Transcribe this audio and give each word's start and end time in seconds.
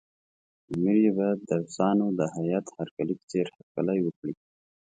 امیر 0.71 0.97
یې 1.05 1.11
باید 1.17 1.39
د 1.47 1.49
روسانو 1.61 2.05
د 2.19 2.21
هیات 2.35 2.65
هرکلي 2.77 3.13
په 3.19 3.25
څېر 3.31 3.45
هرکلی 3.57 3.99
وکړي. 4.03 4.33